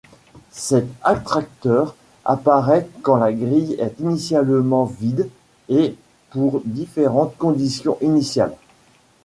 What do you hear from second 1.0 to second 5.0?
attracteur apparaît quand la grille est initialement